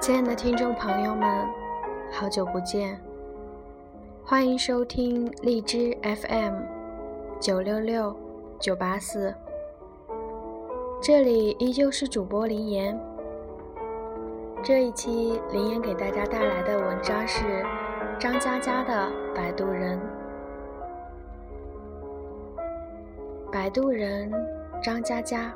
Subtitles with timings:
[0.00, 1.46] 亲爱的听众朋友们，
[2.10, 2.98] 好久不见，
[4.24, 6.54] 欢迎收听荔枝 FM
[7.38, 8.16] 九六六
[8.58, 9.34] 九八四，
[11.02, 12.98] 这里依旧是主播林岩。
[14.62, 17.62] 这一期林岩给大家带来的文章是
[18.18, 19.06] 张嘉佳的
[19.36, 20.00] 《摆渡人》。
[23.52, 24.32] 摆渡人
[24.82, 25.54] 张嘉佳，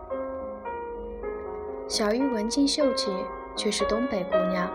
[1.89, 3.11] 小玉文静秀气。
[3.57, 4.69] 却是东北姑娘，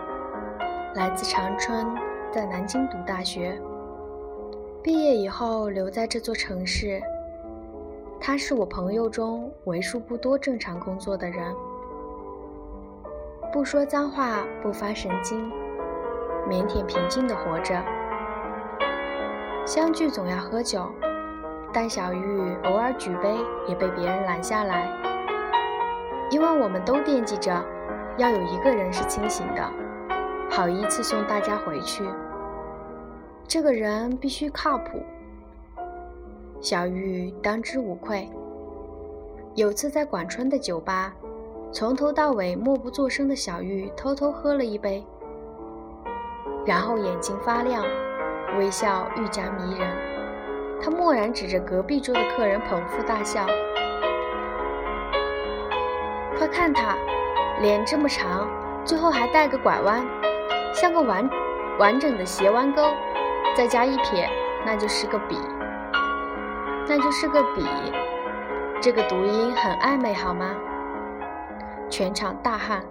[0.94, 1.86] 来自长春，
[2.32, 3.60] 在南京读大学。
[4.82, 7.00] 毕业以后留在这座城市。
[8.18, 11.54] 她是我朋友中为数不多正常工作的人，
[13.52, 15.50] 不说脏话，不发神经，
[16.48, 17.82] 腼腆平静地活着。
[19.66, 20.90] 相聚总要喝酒，
[21.72, 23.36] 但小玉偶尔举杯
[23.68, 24.90] 也被别人拦下来，
[26.30, 27.62] 因为我们都惦记着。
[28.16, 29.62] 要有一个人是清醒的，
[30.50, 32.04] 好依次送大家回去。
[33.46, 35.02] 这个人必须靠谱。
[36.60, 38.28] 小玉当之无愧。
[39.54, 41.12] 有次在广川的酒吧，
[41.72, 45.04] 从头到尾默不作声的小玉偷偷喝了一杯，
[46.64, 47.84] 然后眼睛发亮，
[48.58, 49.88] 微笑愈加迷人。
[50.82, 53.44] 他蓦然指着隔壁桌的客人捧腹大笑
[56.38, 56.96] ：“快看他！”
[57.60, 58.48] 脸这么长，
[58.86, 60.02] 最后还带个拐弯，
[60.72, 61.28] 像个完
[61.78, 62.82] 完整的斜弯钩，
[63.54, 64.26] 再加一撇，
[64.64, 65.36] 那就是个笔，
[66.88, 67.62] 那就是个笔。
[68.80, 70.56] 这个读音很暧昧，好吗？
[71.90, 72.82] 全场大汗。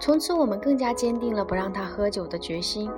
[0.00, 2.90] 从此，我们更加坚定了不让他喝酒的决心。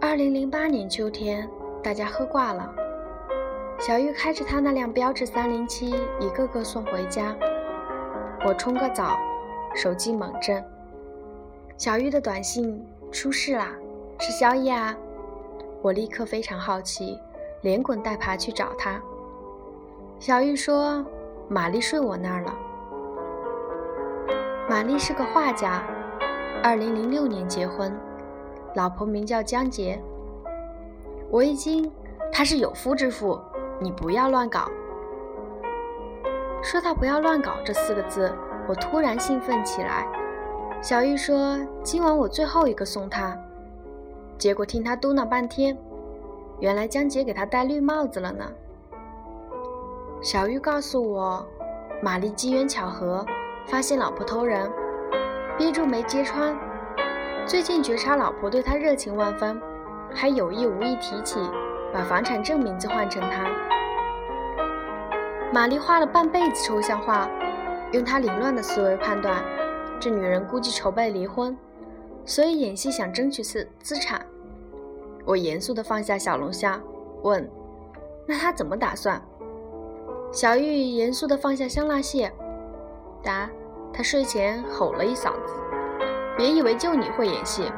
[0.00, 1.48] 二零零八年秋天。
[1.82, 2.70] 大家喝挂了，
[3.78, 7.34] 小玉开着他那辆标致三零七，一个个送回家。
[8.44, 9.16] 我冲个澡，
[9.74, 10.62] 手机猛震，
[11.78, 13.68] 小玉的短信：出事啦，
[14.18, 14.94] 吃宵夜啊！
[15.80, 17.18] 我立刻非常好奇，
[17.62, 19.00] 连滚带爬去找他。
[20.18, 21.02] 小玉说：
[21.48, 22.54] 玛丽睡我那儿了。
[24.68, 25.82] 玛丽是个画家，
[26.62, 27.98] 二零零六年结婚，
[28.74, 29.98] 老婆名叫江洁。
[31.32, 31.88] 我一惊，
[32.32, 33.40] 他是有夫之妇，
[33.78, 34.68] 你不要乱搞。
[36.60, 38.34] 说到“不要乱搞”这四个字，
[38.66, 40.08] 我突然兴奋起来。
[40.82, 43.38] 小玉说：“今晚我最后一个送他。”
[44.36, 45.78] 结果听他嘟囔半天，
[46.58, 48.44] 原来江杰给他戴绿帽子了呢。
[50.20, 51.46] 小玉告诉我，
[52.02, 53.24] 玛丽机缘巧合
[53.66, 54.68] 发现老婆偷人，
[55.56, 56.58] 憋住没揭穿。
[57.46, 59.62] 最近觉察老婆对他热情万分。
[60.14, 61.38] 还有意无意提起，
[61.92, 63.46] 把房产证名字换成他。
[65.52, 67.28] 玛丽画了半辈子抽象画，
[67.92, 69.42] 用她凌乱的思维判断，
[69.98, 71.56] 这女人估计筹备离婚，
[72.24, 74.24] 所以演戏想争取资资产。
[75.24, 76.80] 我严肃地放下小龙虾，
[77.22, 77.48] 问
[78.26, 79.20] ：“那她怎么打算？”
[80.30, 82.32] 小玉严肃地放下香辣蟹，
[83.22, 83.50] 答
[83.92, 85.54] ：“她睡前吼了一嗓子，
[86.36, 87.72] 别以为就你会演戏，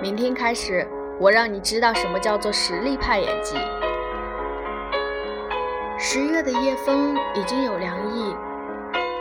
[0.00, 0.88] 明天开始。”
[1.18, 3.56] 我让你知道什么叫做实力派演技。
[5.98, 8.34] 十月的夜风已经有凉意，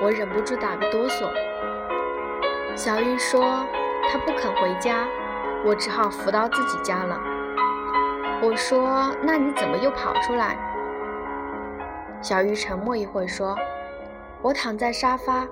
[0.02, 1.30] 我忍不住打个哆嗦。
[2.76, 3.66] 小玉说
[4.10, 5.06] 她不肯回家，
[5.64, 7.20] 我只好扶到自己家了。
[8.42, 10.58] 我说那你怎么又跑出来？
[12.20, 13.56] 小玉沉默一会说
[14.42, 15.48] ：“我躺在沙发，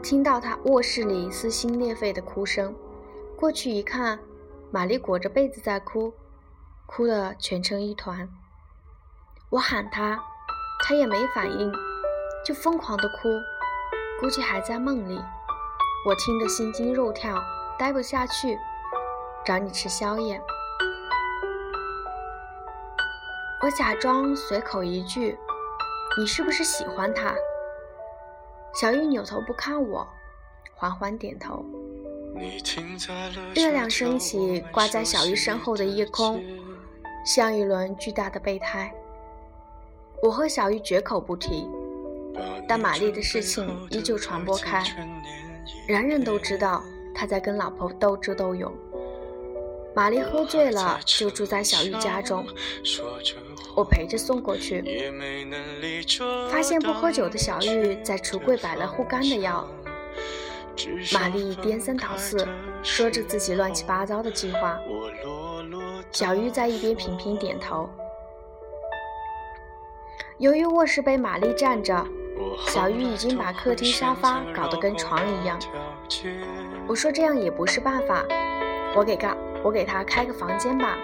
[0.00, 2.72] 听到她卧室里撕心裂肺的哭声，
[3.34, 4.18] 过去一看。”
[4.72, 6.14] 玛丽裹着被子在哭，
[6.86, 8.26] 哭得蜷成一团。
[9.50, 10.18] 我喊她，
[10.82, 11.70] 她也没反应，
[12.42, 13.28] 就疯狂的哭，
[14.18, 15.22] 估计还在梦里。
[16.06, 17.38] 我听得心惊肉跳，
[17.78, 18.58] 待不下去，
[19.44, 20.40] 找你吃宵夜。
[23.62, 25.38] 我假装随口一句
[26.18, 27.34] ：“你是不是喜欢他？”
[28.72, 30.08] 小玉扭头不看我，
[30.74, 31.62] 缓缓点头。
[33.54, 36.42] 月亮升起，挂在小玉身后的夜空，
[37.24, 38.92] 像一轮巨大的备胎。
[40.22, 41.68] 我和小玉绝口不提，
[42.68, 44.82] 但玛丽的事情依旧传播开，
[45.86, 46.82] 人人都知道
[47.14, 48.72] 她在跟老婆斗智斗勇。
[49.94, 52.46] 玛丽喝醉了，就住在小玉家中，
[53.76, 54.82] 我陪着送过去，
[56.50, 59.68] 发现不喝酒的小玉在橱柜摆了护肝的药。
[61.12, 62.46] 玛丽颠三倒四
[62.82, 64.78] 说着自己乱七八糟的计划，
[66.10, 67.88] 小玉在一边频频点头。
[70.38, 72.04] 由于卧室被玛丽占着，
[72.66, 75.58] 小玉已经把客厅沙发搞得跟床一样。
[76.88, 78.24] 我说这样也不是办法，
[78.96, 80.96] 我给个我给她开个房间吧。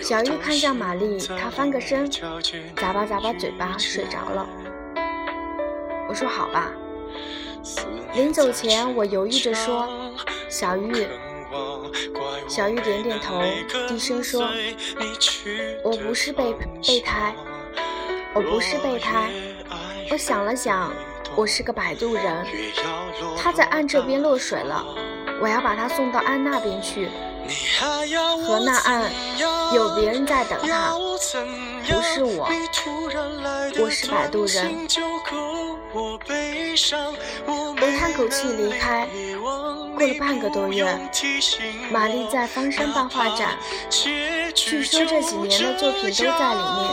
[0.00, 4.48] 小玉看向玛丽，她翻个身，咂巴咂巴嘴巴，睡着了。
[6.08, 6.72] 我说好吧。
[8.14, 9.88] 临走前，我犹豫着说
[10.48, 11.06] ：“小玉。”
[12.48, 13.42] 小玉点点头，
[13.88, 14.48] 低声说
[15.84, 16.52] ：“我不是备
[16.86, 17.34] 备胎，
[18.34, 19.30] 我不是备胎。”
[20.10, 20.92] 我想了想，
[21.34, 22.46] 我是个摆渡人。
[23.36, 24.84] 他在岸这边落水了，
[25.40, 27.08] 我要把他送到岸那边去。
[28.46, 29.10] 河那岸
[29.74, 32.48] 有别人在等他，不是我，
[33.80, 34.86] 我是摆渡人。
[35.94, 36.18] 我
[37.98, 39.06] 叹口气离开。
[39.94, 40.84] 过了半个多月，
[41.90, 43.58] 玛丽在方山办画展，
[43.90, 46.88] 据说这几年的作品都在里面。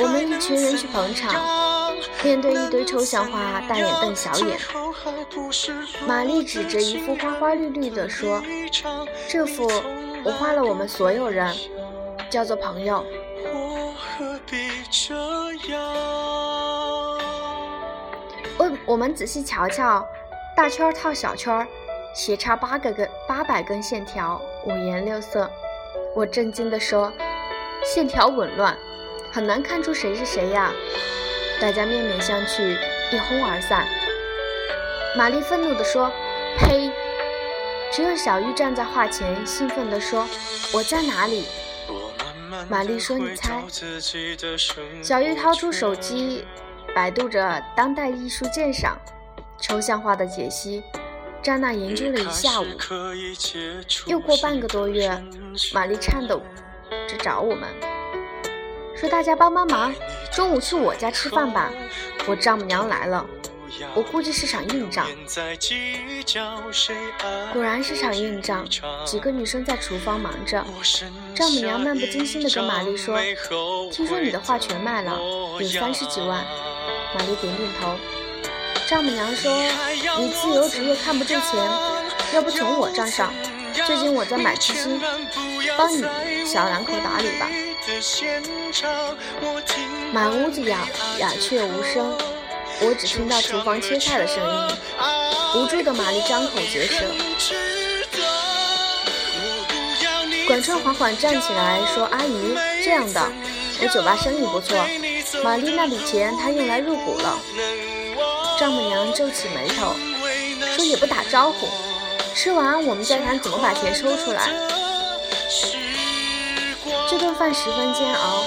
[0.00, 4.58] 我们一群人去捧场，面对一堆抽象画，大眼瞪小眼。
[6.06, 8.42] 玛丽指着一幅花花绿绿的说
[9.28, 9.70] ：“这幅
[10.24, 11.54] 我画了，我们所有人，
[12.30, 13.04] 叫做朋友。”
[18.86, 20.06] 我我们仔细瞧瞧，
[20.56, 21.66] 大圈套小圈，
[22.14, 25.50] 斜插八个根八百根线条，五颜六色。
[26.14, 27.12] 我震惊地说
[27.84, 28.78] ：“线条紊乱，
[29.32, 30.70] 很难看出谁是谁呀！”
[31.60, 32.78] 大家面面相觑，
[33.10, 33.84] 一哄而散。
[35.16, 36.08] 玛丽愤怒地说
[36.56, 36.90] ：“呸！”
[37.90, 40.24] 只有小玉站在画前，兴奋地说
[40.72, 41.46] ：“我在哪里？”
[42.70, 43.60] 玛丽说：“你猜。”
[45.02, 46.44] 小玉掏出手机。
[46.94, 48.96] 百度着当代艺术鉴赏、
[49.60, 50.80] 抽象画的解析，
[51.42, 52.66] 詹娜研究了一下午。
[54.06, 55.10] 又过半个多月，
[55.72, 56.40] 玛丽颤抖
[57.08, 57.68] 着找我们，
[58.96, 59.92] 说：“大家帮帮忙，
[60.32, 61.68] 中午去我家吃饭吧，
[62.28, 63.26] 我丈母娘来了。”
[63.92, 65.08] 我估计是场硬仗。
[67.52, 68.64] 果然是场硬仗。
[69.04, 70.64] 几个女生在厨房忙着，
[71.34, 73.18] 丈母娘漫不经心地跟玛丽说
[73.90, 75.18] ：“听说你的画全卖了，
[75.58, 76.44] 有三十几万。”
[77.14, 77.96] 玛丽点点头。
[78.86, 79.50] 丈母娘说
[80.18, 81.56] ：“你自由职业看不挣钱，
[82.34, 83.32] 要不从我账上？
[83.86, 85.00] 最近我在买鸡心，
[85.78, 86.04] 帮你
[86.44, 87.48] 小两口打理吧。”
[90.12, 90.80] 满屋子鸦
[91.18, 92.18] 鸦雀无声，
[92.80, 94.76] 我只听到厨房切菜的声音。
[95.54, 97.04] 无助的玛丽张口结舌。
[100.46, 103.32] 管春缓缓站起来说：“阿姨，这样的，
[103.80, 104.76] 我酒吧生意不错。”
[105.44, 107.38] 玛丽那笔钱，她用来入股了。
[108.58, 109.92] 丈母娘皱起眉头，
[110.74, 111.66] 说：“也不打招呼，
[112.34, 114.48] 吃完我们再谈怎么把钱抽出来。”
[117.10, 118.42] 这顿饭十分煎熬，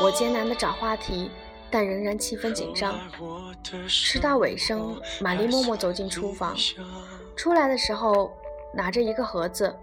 [0.00, 1.28] 我艰难地找话题，
[1.72, 2.94] 但仍然气氛紧张。
[3.88, 6.56] 吃到尾声，玛丽默默走进厨房，
[7.34, 8.32] 出来的时候
[8.72, 9.74] 拿着一个盒子，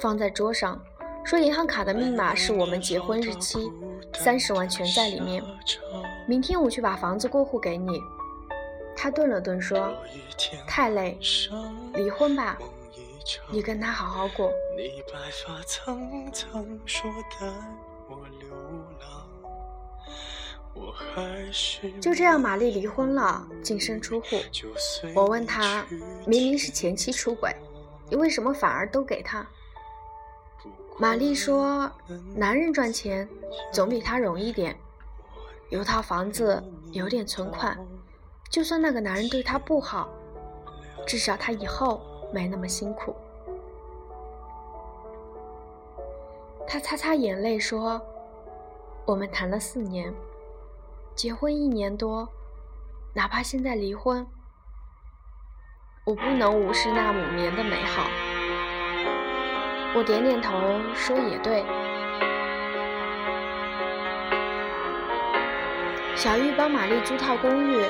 [0.00, 0.80] 放在桌上。
[1.24, 3.70] 说银行卡的密码是我们结婚日期，
[4.14, 5.42] 三十万全在里面。
[6.26, 8.00] 明天我去把房子过户给你。
[8.96, 9.96] 他顿了顿说
[10.68, 11.18] ：“太累，
[11.94, 12.58] 离婚吧，
[13.50, 14.52] 你跟他好好过。”
[22.00, 24.26] 就这样，玛丽离婚了，净身出户。
[25.14, 25.86] 我问他，
[26.26, 27.54] 明明是前妻出轨，
[28.10, 29.48] 你为什么反而都给他？
[31.00, 31.90] 玛丽说
[32.36, 33.26] ：“男人赚钱
[33.72, 34.78] 总比他容易点，
[35.70, 37.74] 有套房子，有点存款，
[38.50, 40.10] 就算那个男人对她不好，
[41.06, 42.02] 至少她以后
[42.34, 43.16] 没那么辛苦。”
[46.68, 47.98] 她擦擦眼泪说
[49.06, 50.12] ：“我们谈了四年，
[51.14, 52.28] 结婚一年多，
[53.14, 54.26] 哪怕现在离婚，
[56.04, 58.04] 我不能无视那五年的美好。”
[59.92, 60.56] 我点点头，
[60.94, 61.64] 说：“也对。”
[66.14, 67.84] 小玉帮玛丽租套公寓，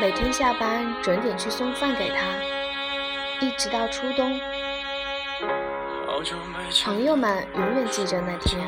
[0.00, 2.16] 每天下班准点去送饭给她，
[3.44, 4.40] 一直到初冬。
[6.84, 8.64] 朋友们永远记着那天，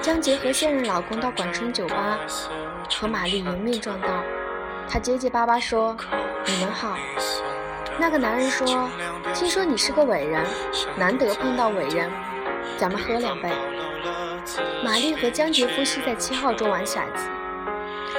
[0.00, 2.18] 江杰和现任老公到管春酒吧，
[3.00, 4.08] 和玛丽迎面撞到，
[4.88, 5.96] 他结结巴巴说
[6.44, 6.96] ：“你们好。”
[8.02, 8.90] 那个男人说
[9.32, 10.44] ：“听说你是个伟人，
[10.96, 12.10] 难得碰到伟人，
[12.76, 13.48] 咱们喝两杯。”
[14.82, 17.30] 玛丽和江杰夫妻在七号桌玩骰子，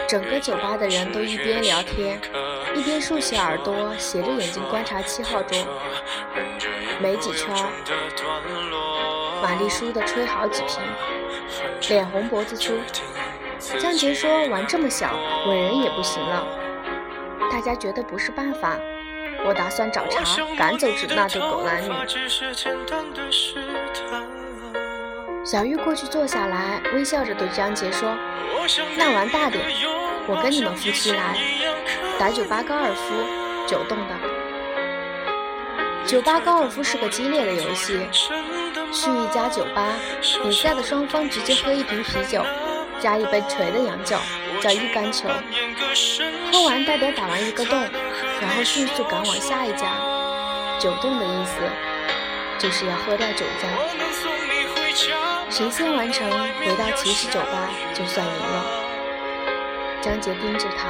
[0.07, 2.17] 整个酒吧的人都一边聊天，
[2.73, 5.57] 一边竖起耳朵，斜着眼睛观察七号桌。
[7.01, 7.53] 没几圈，
[9.41, 10.79] 玛丽输得吹好几瓶，
[11.89, 12.73] 脸红脖子粗，
[13.77, 15.13] 江杰说：“玩这么小，
[15.49, 16.47] 伟人也不行了。”
[17.51, 18.79] 大家觉得不是办法，
[19.45, 20.23] 我打算找茬
[20.57, 21.89] 赶走那对狗男女。
[25.45, 28.09] 小玉过去坐下来，微笑着对张杰说
[28.95, 29.61] ：“那玩大点，
[30.25, 31.35] 我跟你们夫妻来
[32.17, 33.13] 打酒吧高尔夫，
[33.67, 34.15] 九洞的。
[36.05, 37.99] 酒吧高尔夫是个激烈的游戏，
[38.93, 39.93] 去一家酒吧，
[40.41, 42.41] 比赛的双方直接喝一瓶啤酒，
[43.03, 44.15] 加一杯锤的洋酒，
[44.61, 45.27] 叫一杆球。
[46.49, 47.77] 喝完代表打完一个洞，
[48.39, 49.91] 然后迅速赶往下一家。
[50.79, 51.59] 酒洞的意思
[52.57, 53.67] 就是要喝掉酒家。”
[55.51, 56.29] 谁先完成
[56.61, 58.63] 回到骑士酒吧就算赢了。
[60.01, 60.87] 张杰盯着他，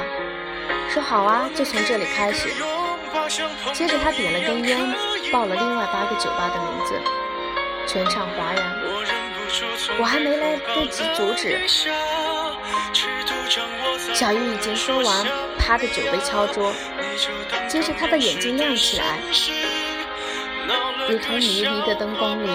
[0.88, 2.48] 说：“好啊，就从这里开始。”
[3.74, 4.78] 接着他点了根烟，
[5.32, 6.94] 报了另外八个酒吧的名字，
[7.88, 8.62] 全场哗然。
[9.98, 11.60] 我还没来得及阻止，
[14.12, 15.26] 小玉已经说完，
[15.58, 16.72] 啪的酒杯敲桌。
[17.68, 19.18] 接着他的眼睛亮起来，
[21.08, 22.48] 如同迷离的灯光里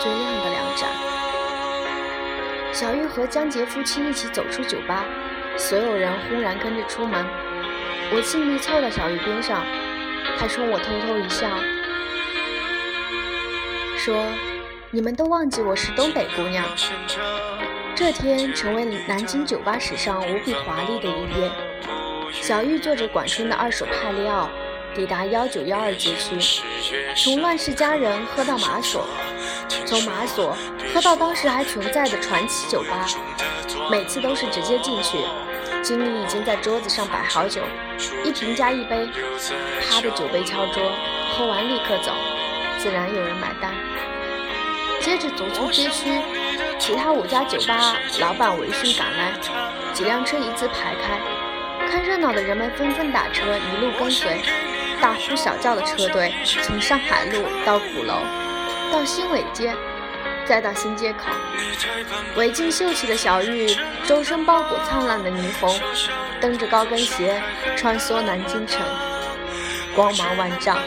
[0.00, 0.88] 最亮的两盏。
[2.72, 5.04] 小玉和江杰夫妻一起走出酒吧，
[5.56, 7.24] 所有人轰然跟着出门。
[8.12, 9.64] 我尽力凑到小玉边上，
[10.38, 11.48] 她冲我偷偷一笑，
[13.96, 14.26] 说
[14.94, 16.64] ：“你们都忘记我是东北姑娘。”
[17.96, 21.50] 这天成为南京酒吧史上无比华丽的一夜。
[22.30, 24.48] 小玉坐着管春的二手帕利奥，
[24.94, 26.62] 抵达幺九幺二街区，
[27.16, 29.04] 从乱世佳人喝到马索。
[29.84, 30.56] 从马索
[30.94, 33.04] 喝到当时还存在的传奇酒吧，
[33.90, 35.18] 每次都是直接进去，
[35.82, 37.62] 经理已经在桌子上摆好酒，
[38.22, 39.08] 一瓶加一杯，
[39.90, 40.92] 啪的酒杯敲桌，
[41.36, 42.12] 喝完立刻走，
[42.78, 43.74] 自然有人买单。
[45.04, 46.18] 接着走出街区，
[46.78, 49.34] 其他五家酒吧老板闻讯赶来，
[49.92, 51.20] 几辆车一字排开，
[51.86, 54.40] 看热闹的人们纷纷打车一路跟随，
[55.02, 56.32] 大呼小叫的车队
[56.62, 58.14] 从上海路到鼓楼。
[58.90, 59.74] 到新伟街，
[60.46, 61.26] 再到新街口，
[62.34, 65.78] 围巾秀气的小玉，周身包裹灿烂的霓虹，
[66.40, 67.42] 蹬着高跟鞋
[67.76, 68.80] 穿梭南京城，
[69.94, 70.78] 光芒万丈。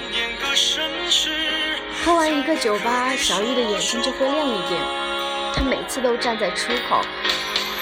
[2.07, 4.81] 喝完一个酒吧，小玉的眼睛就会亮一点。
[5.53, 7.01] 她每次都站在出口，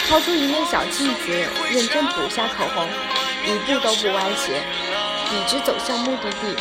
[0.10, 1.32] 掏出一面小镜子，
[1.70, 2.88] 认真补下口红，
[3.46, 4.64] 一步都不歪斜，
[5.30, 6.56] 笔直走向目的地。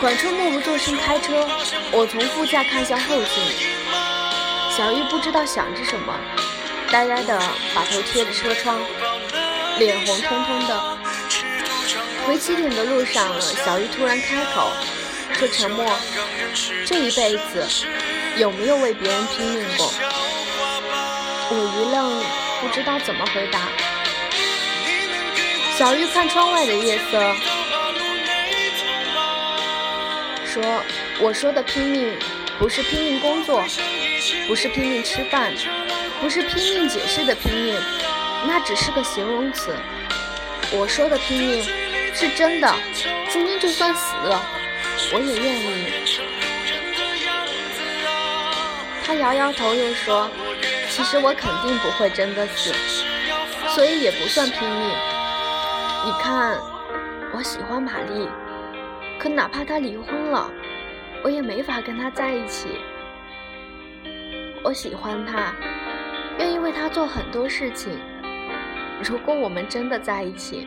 [0.00, 1.46] 管春默不作声开车，
[1.92, 3.44] 我从副驾看向后镜。
[4.74, 6.18] 小玉不知道想着什么，
[6.90, 7.38] 呆呆的
[7.74, 8.80] 把头贴着车窗，
[9.78, 10.97] 脸红彤彤的。
[12.28, 14.70] 回起点的路上，小玉突然开口
[15.32, 15.90] 说：“沉默，
[16.84, 17.66] 这一辈子
[18.36, 19.90] 有没有为别人拼命过？”
[21.50, 22.22] 我一愣，
[22.60, 23.60] 不知道怎么回答。
[25.78, 27.18] 小玉看窗外的夜色。
[30.44, 30.62] 说
[31.20, 32.14] ：“我说的拼命，
[32.58, 33.64] 不是拼命工作，
[34.46, 35.54] 不是拼命吃饭，
[36.20, 37.74] 不是拼命解释的拼命，
[38.46, 39.74] 那只是个形容词。
[40.72, 41.66] 我说的拼命，
[42.18, 42.74] 是真的。
[43.28, 44.42] 今天就算死了，
[45.14, 45.86] 我也愿意。”
[49.06, 50.28] 他摇摇头，又说
[50.90, 52.74] ：“其实我肯定不会真的死，
[53.68, 54.90] 所以也不算拼命。
[56.04, 56.58] 你看，
[57.32, 58.28] 我喜欢玛丽。”
[59.20, 60.50] 可哪怕他离婚了，
[61.22, 62.80] 我也没法跟他在一起。
[64.64, 65.54] 我喜欢他，
[66.40, 67.96] 愿意为他做很多事情。
[69.04, 70.66] 如果我们真的在一起，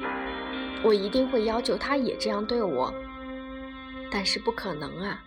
[0.83, 2.93] 我一定会要求他也这样对我。
[4.11, 5.21] 但是不可能啊，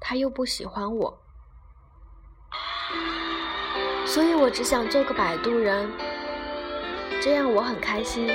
[0.00, 1.18] 他又不喜欢我，
[4.04, 5.88] 所以我只想做个摆渡人，
[7.22, 8.28] 这样我很开心。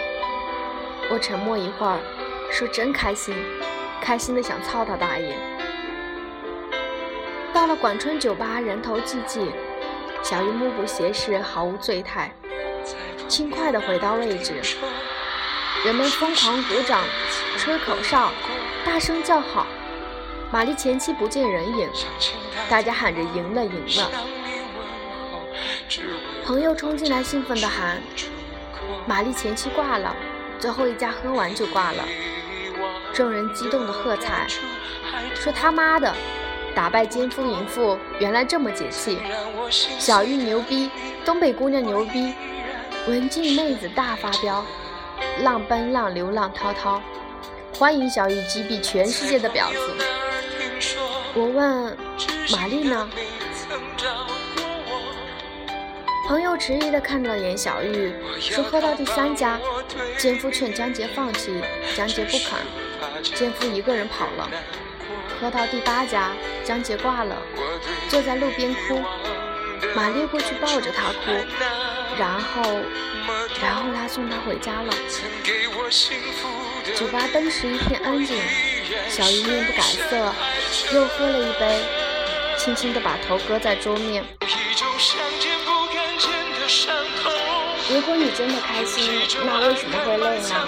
[1.12, 2.00] 我沉默一会儿，
[2.52, 3.36] 说：“真开心。”
[4.02, 5.36] 开心的想操他大爷！
[7.52, 9.52] 到了管春酒吧，人头济济，
[10.22, 12.32] 小玉目不斜视，毫无醉态，
[13.28, 14.62] 轻快地回到位置。
[15.86, 17.04] 人们疯狂鼓掌、
[17.60, 18.32] 吹口哨、
[18.84, 19.68] 大声叫好。
[20.52, 21.88] 玛丽前妻不见人影，
[22.68, 24.12] 大家喊着赢了，赢了。
[26.44, 28.02] 朋友冲进来，兴奋地喊
[29.06, 30.16] ：“玛丽前妻挂了，
[30.58, 32.04] 最后一家喝完就挂了。”
[33.14, 34.48] 众人激动的喝彩，
[35.36, 36.12] 说：“他妈的，
[36.74, 39.20] 打败奸夫淫妇，原来这么解气！
[40.00, 40.90] 小玉牛逼，
[41.24, 42.34] 东北姑娘牛逼，
[43.08, 44.66] 文静妹子大发飙，
[45.44, 47.02] 浪奔浪流浪滔滔，
[47.74, 49.96] 欢迎小玉击毙全世界的婊子！”
[51.36, 51.98] 我问
[52.52, 53.10] ：“玛丽呢？”
[56.28, 59.60] 朋友迟疑的看了眼小玉，说：“喝到第三家，
[60.18, 61.62] 奸夫劝江杰放弃，
[61.96, 62.58] 江杰不肯，
[63.22, 64.50] 奸夫一个人跑了。
[65.40, 66.32] 喝到第八家，
[66.64, 67.36] 江杰挂了，
[68.10, 69.00] 坐在路边哭。
[69.94, 71.32] 玛丽过去抱着他哭，
[72.18, 72.80] 然后，
[73.62, 74.94] 然后他送她回家了。
[76.96, 78.38] 酒吧当时一片安静，
[79.10, 80.34] 小姨面不改色，
[80.94, 81.84] 又喝了一杯，
[82.58, 84.24] 轻轻的把头搁在桌面。”
[87.88, 90.68] 如果你真的开心，那为什么会累呢？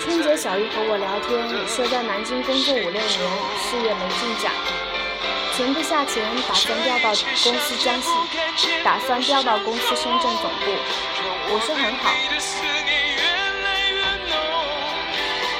[0.00, 4.52] 春节，小姨和我聊天，说在南京工作五六年，事业没进展，
[5.56, 8.08] 存不下钱，打算调到公司江西，
[8.82, 10.66] 打算调到公司深圳总部。
[11.48, 12.10] 我说很好。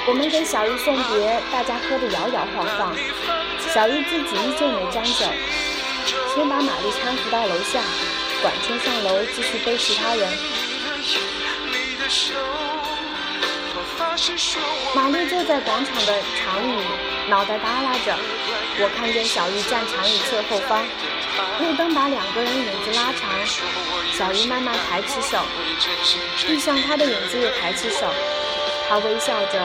[0.06, 2.96] 我们给小玉送别，大家喝得摇摇晃晃，
[3.72, 5.26] 小玉自己依旧没沾酒。
[6.34, 7.80] 先把玛丽搀扶到楼下，
[8.42, 10.28] 管春上楼继续背其他人。
[14.94, 16.82] 玛丽坐在广场的长椅，
[17.28, 18.16] 脑袋耷拉着。
[18.80, 20.84] 我看见小玉站长椅侧后方，
[21.60, 23.30] 路灯把两个人影子拉长。
[24.12, 25.38] 小玉慢慢抬起手，
[26.46, 28.06] 地上她的影子也抬起手，
[28.88, 29.58] 她微笑着，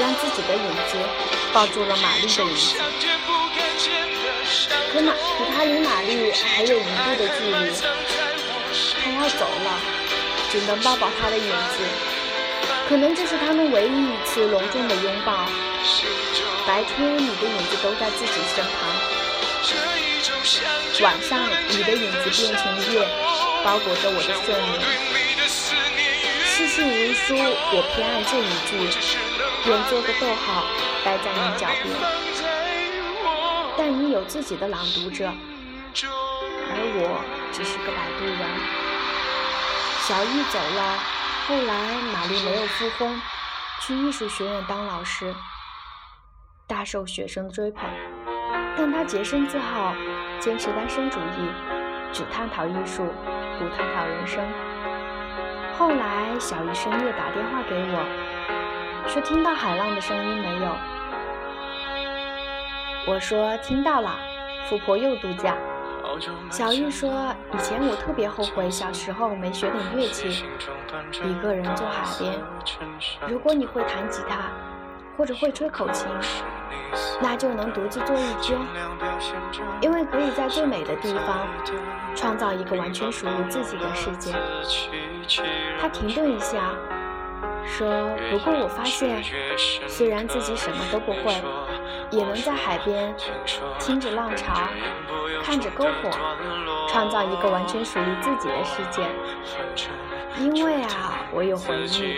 [0.00, 0.98] 让自己的影子
[1.52, 2.76] 抱住了玛丽的影子。
[4.92, 7.72] 可玛，可他离玛丽还有一步的距离，
[9.02, 9.80] 他要走了，
[10.50, 11.82] 只能抱抱他的影子。
[12.88, 15.48] 可能这是他们唯一一次隆重的拥抱。
[16.66, 18.78] 白天你的影子都在自己身旁，
[21.02, 23.06] 晚上你的影子变成夜，
[23.62, 24.80] 包裹着我的睡眠。
[26.46, 28.72] 世事如书，我偏爱这一句，
[29.68, 30.64] 愿做个逗号，
[31.04, 31.94] 待在你脚边。
[33.76, 35.30] 但你有自己的朗读者，
[36.00, 37.20] 而我
[37.52, 38.40] 只是个摆渡人。
[40.06, 40.98] 小玉走了，
[41.46, 41.74] 后来
[42.10, 43.20] 玛丽没有复婚，
[43.82, 45.34] 去艺术学院当老师，
[46.66, 47.88] 大受学生追捧。
[48.76, 49.94] 但她洁身自好，
[50.40, 51.48] 坚持单身主义，
[52.12, 53.04] 只探讨艺术，
[53.58, 54.44] 不探讨人生。
[55.76, 60.76] 后来小玉深夜打电话给我，说听到海浪的声音没有？
[63.06, 64.16] 我说听到了，
[64.66, 65.56] 富婆又度假。
[66.50, 70.44] 小玉说，以前我特别后悔小时候没学点乐器，
[71.24, 72.40] 一个人坐海边。
[73.28, 74.50] 如果你会弹吉他，
[75.16, 76.08] 或者会吹口琴，
[77.20, 78.58] 那就能独自坐一天，
[79.80, 81.46] 因为可以在最美的地方
[82.14, 84.32] 创造一个完全属于自己的世界。
[85.80, 86.70] 他停顿一下，
[87.64, 89.22] 说：“不过我发现，
[89.88, 91.42] 虽然自己什么都不会。”
[92.10, 93.12] 也能在海边
[93.80, 94.68] 听着浪潮，
[95.42, 96.10] 看着篝火，
[96.88, 99.02] 创造一个完全属于自己的世界。
[100.38, 102.16] 因为啊，我有回忆，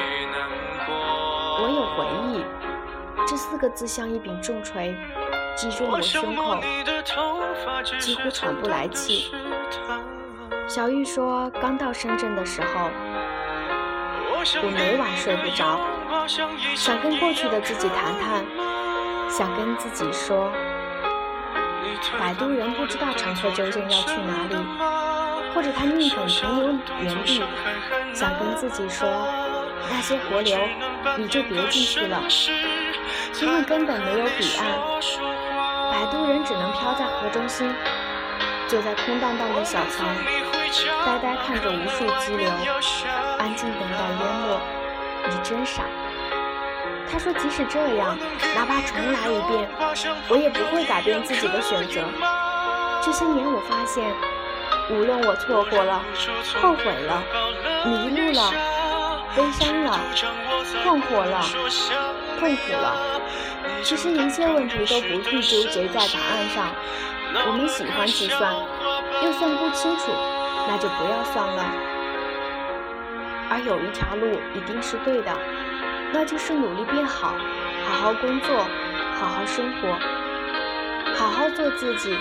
[1.63, 2.45] 我有回忆。
[3.25, 4.95] 这四个字像一柄重锤，
[5.57, 6.61] 击中我胸口，
[7.99, 9.31] 几乎喘不来气。
[10.69, 12.91] 小玉说，刚到深圳的时候，
[14.63, 15.81] 我每晚睡不着，
[16.75, 18.45] 想跟过去的自己谈谈。
[19.29, 20.53] 想跟自己说，
[22.19, 24.55] 摆渡人不知道乘客究竟要去哪里，
[25.53, 26.69] 或者他宁肯停留
[27.03, 27.43] 原地。
[28.15, 29.09] 想跟自己说，
[29.91, 30.57] 那些河流
[31.19, 32.23] 你就别进去了，
[33.41, 34.67] 因为根本没有彼岸。
[35.91, 37.73] 摆渡人只能漂在河中心，
[38.69, 40.17] 坐在空荡荡的小船，
[41.05, 42.51] 呆呆看着无数激流，
[43.39, 44.61] 安静等待淹没。
[45.29, 45.83] 你真傻。
[47.09, 48.19] 他说：“即使这样，
[48.55, 49.69] 哪怕重来一遍，
[50.29, 52.03] 我也不会改变自己的选择。
[53.01, 54.05] 这些年，我发现，
[54.91, 56.03] 无论我错过了、
[56.61, 57.23] 后悔了、
[57.85, 58.53] 迷路了、
[59.37, 60.01] 悲伤了、
[60.83, 61.41] 困惑了、
[62.41, 63.16] 痛苦了，
[63.83, 66.69] 其实一切问题都不必纠结在答案上。
[67.47, 68.55] 我们喜欢计算，
[69.23, 70.13] 又算不清楚，
[70.69, 71.65] 那就不要算了。
[73.49, 75.33] 而有一条路一定是对的。”
[76.13, 77.35] 那就是努力变好，
[77.85, 78.65] 好好工作，
[79.19, 79.89] 好好生活，
[81.17, 82.17] 好好做自己。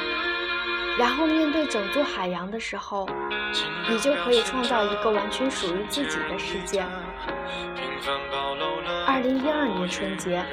[0.98, 3.08] 然后面对整座海洋的时候，
[3.90, 6.86] 你就可以创造一个完全属于自己的世界。
[9.06, 10.44] 二零一二年春节，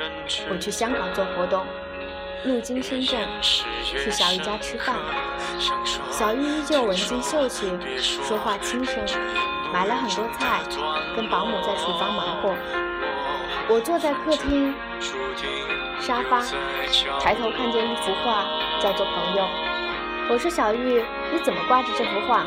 [0.51, 1.65] 我去香港做活动，
[2.45, 4.97] 路经深圳，去小玉家吃饭。
[6.11, 8.97] 小玉依旧文静秀气，说话轻声，
[9.73, 10.61] 买了很多菜，
[11.15, 12.55] 跟保姆在厨房忙活。
[13.69, 14.75] 我坐在客厅
[16.01, 16.43] 沙发，
[17.21, 18.45] 抬头看见一幅画，
[18.81, 19.45] 叫做《朋友》。
[20.33, 22.47] 我说小玉，你怎么挂着这幅画？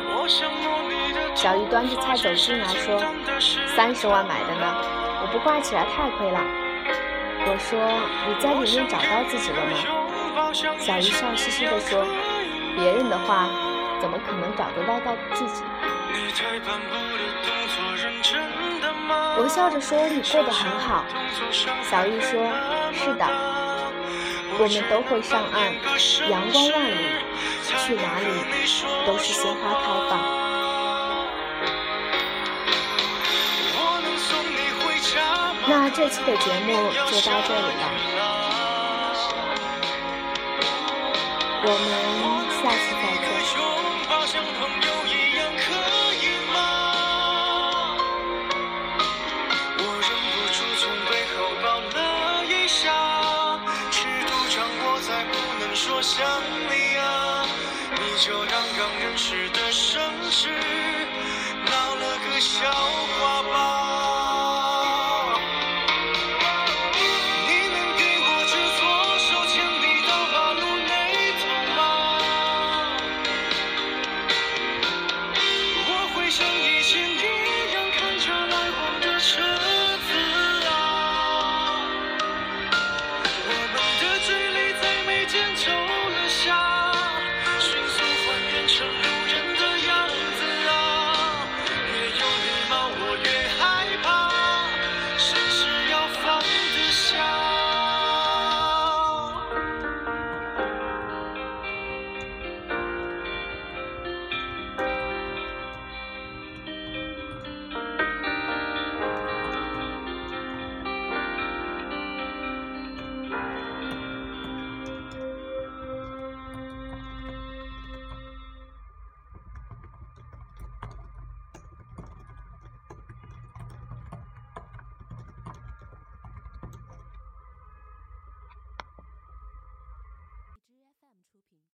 [1.36, 3.00] 小玉端着菜走进来，说
[3.76, 4.74] ：“三十万买的呢，
[5.22, 6.40] 我不挂起来太亏了。”
[7.46, 7.78] 我说
[8.26, 9.78] ：“你在里面找到自己了吗？”
[10.82, 12.04] 小玉笑嘻嘻地说
[12.74, 13.48] ：“别人的画
[14.00, 15.62] 怎么可能找得到到自己？”
[19.38, 21.04] 我笑着说：“你过得很好。”
[21.88, 22.50] 小玉说
[22.90, 23.24] ：“是的，
[24.58, 25.74] 我们都会上岸，
[26.30, 26.96] 阳光万里，
[27.66, 28.26] 去哪里
[29.06, 30.10] 都是鲜花开放。”
[35.68, 36.72] 那这期的节目
[37.10, 37.84] 就到这里了，
[41.64, 42.35] 我们
[58.16, 58.65] 就让。